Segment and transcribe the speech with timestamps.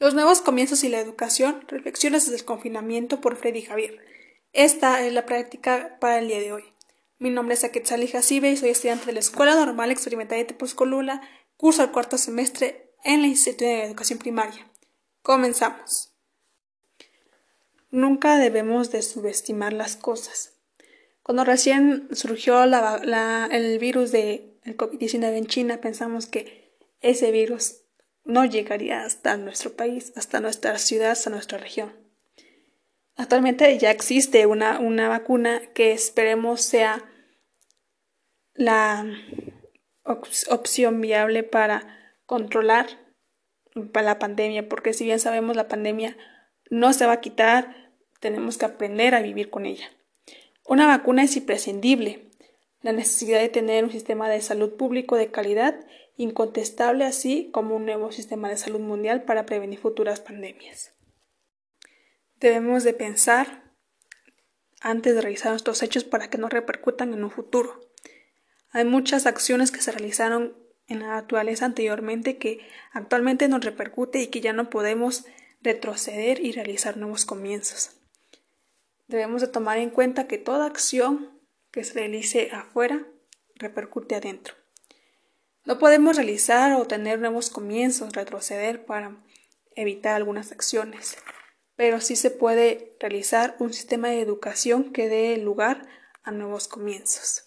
[0.00, 3.98] Los nuevos comienzos y la educación, reflexiones desde el confinamiento por Freddy Javier.
[4.54, 6.64] Esta es la práctica para el día de hoy.
[7.18, 11.20] Mi nombre es Aquetzali Jacibe y soy estudiante de la Escuela Normal Experimental de Tepozcolula,
[11.58, 14.66] curso al cuarto semestre en la Instituto de Educación Primaria.
[15.20, 16.14] Comenzamos.
[17.90, 20.54] Nunca debemos de subestimar las cosas.
[21.22, 26.72] Cuando recién surgió el virus del COVID-19 en China, pensamos que
[27.02, 27.79] ese virus
[28.24, 31.92] no llegaría hasta nuestro país, hasta nuestra ciudad, hasta nuestra región.
[33.16, 37.04] Actualmente ya existe una, una vacuna que esperemos sea
[38.54, 39.06] la
[40.48, 42.86] opción viable para controlar
[43.74, 46.16] la pandemia, porque si bien sabemos la pandemia
[46.70, 49.90] no se va a quitar, tenemos que aprender a vivir con ella.
[50.66, 52.29] Una vacuna es imprescindible.
[52.82, 57.84] La necesidad de tener un sistema de salud público de calidad incontestable así como un
[57.84, 60.92] nuevo sistema de salud mundial para prevenir futuras pandemias.
[62.40, 63.70] Debemos de pensar
[64.80, 67.80] antes de realizar nuestros hechos para que no repercutan en un futuro.
[68.70, 72.60] Hay muchas acciones que se realizaron en la naturaleza anteriormente que
[72.92, 75.24] actualmente nos repercute y que ya no podemos
[75.62, 77.92] retroceder y realizar nuevos comienzos.
[79.06, 81.39] Debemos de tomar en cuenta que toda acción
[81.70, 83.06] que se realice afuera
[83.54, 84.54] repercute adentro.
[85.64, 89.22] No podemos realizar o tener nuevos comienzos, retroceder para
[89.76, 91.16] evitar algunas acciones,
[91.76, 95.86] pero sí se puede realizar un sistema de educación que dé lugar
[96.22, 97.44] a nuevos comienzos.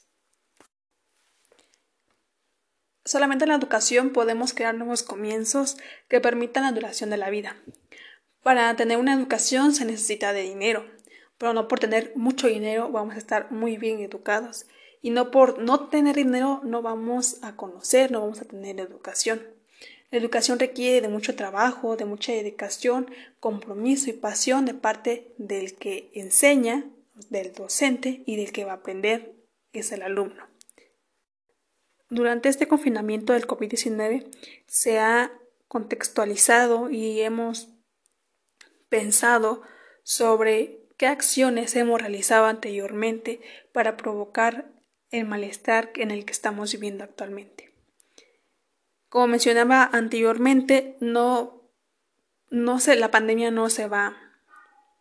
[3.05, 7.57] Solamente en la educación podemos crear nuevos comienzos que permitan la duración de la vida.
[8.41, 10.85] Para tener una educación se necesita de dinero,
[11.37, 14.65] pero no por tener mucho dinero vamos a estar muy bien educados
[15.01, 19.41] y no por no tener dinero no vamos a conocer, no vamos a tener educación.
[20.11, 25.75] La educación requiere de mucho trabajo, de mucha dedicación, compromiso y pasión de parte del
[25.75, 26.85] que enseña,
[27.29, 29.35] del docente y del que va a aprender,
[29.71, 30.47] que es el alumno.
[32.09, 34.27] Durante este confinamiento del COVID-19
[34.67, 35.33] se ha
[35.67, 37.69] contextualizado y hemos
[38.87, 39.63] pensado
[40.03, 44.71] sobre qué acciones hemos realizado anteriormente para provocar
[45.11, 47.73] el malestar en el que estamos viviendo actualmente.
[49.09, 51.69] Como mencionaba anteriormente, no,
[52.49, 54.17] no se, la pandemia no se va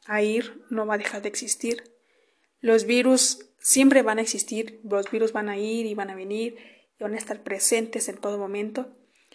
[0.07, 1.83] a ir, no va a dejar de existir.
[2.61, 6.57] Los virus siempre van a existir, los virus van a ir y van a venir
[6.99, 8.95] y van a estar presentes en todo momento,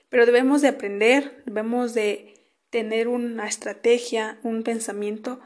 [0.09, 2.33] pero debemos de aprender, debemos de
[2.69, 5.39] tener una estrategia, un pensamiento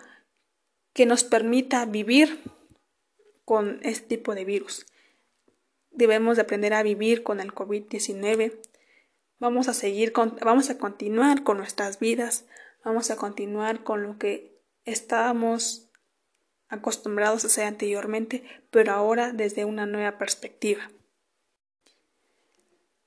[0.94, 2.42] que nos permita vivir
[3.46, 4.86] con este tipo de virus.
[5.92, 8.60] Debemos de aprender a vivir con el COVID-19.
[9.40, 12.46] Vamos a seguir vamos a continuar con nuestras vidas,
[12.84, 15.90] vamos a continuar con lo que estábamos
[16.70, 20.90] acostumbrados a hacer anteriormente, pero ahora desde una nueva perspectiva.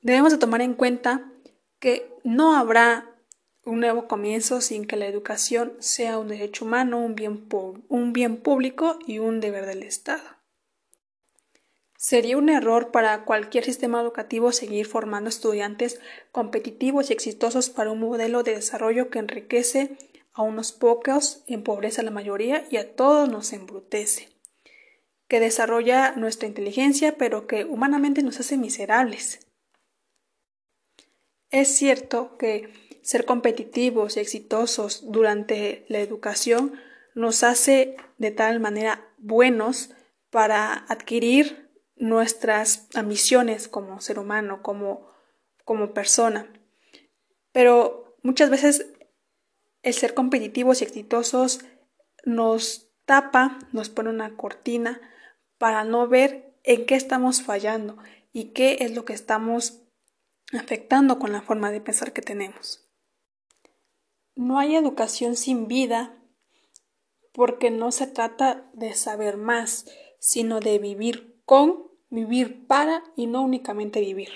[0.02, 1.32] Debemos de tomar en cuenta
[1.78, 3.13] que no habrá
[3.64, 7.48] un nuevo comienzo sin que la educación sea un derecho humano, un bien,
[7.88, 10.22] un bien público y un deber del Estado.
[11.96, 16.00] Sería un error para cualquier sistema educativo seguir formando estudiantes
[16.32, 19.96] competitivos y exitosos para un modelo de desarrollo que enriquece
[20.34, 24.28] a unos pocos, empobrece a la mayoría y a todos nos embrutece,
[25.28, 29.46] que desarrolla nuestra inteligencia pero que humanamente nos hace miserables.
[31.50, 32.68] Es cierto que
[33.04, 36.72] ser competitivos y exitosos durante la educación
[37.14, 39.90] nos hace de tal manera buenos
[40.30, 45.06] para adquirir nuestras ambiciones como ser humano, como,
[45.64, 46.48] como persona.
[47.52, 48.86] Pero muchas veces
[49.82, 51.60] el ser competitivos y exitosos
[52.24, 55.00] nos tapa, nos pone una cortina
[55.58, 57.98] para no ver en qué estamos fallando
[58.32, 59.82] y qué es lo que estamos
[60.52, 62.83] afectando con la forma de pensar que tenemos.
[64.36, 66.18] No hay educación sin vida
[67.32, 69.86] porque no se trata de saber más,
[70.18, 74.30] sino de vivir con, vivir para y no únicamente vivir.